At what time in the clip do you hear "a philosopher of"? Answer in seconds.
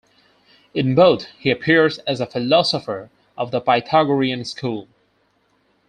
2.19-3.51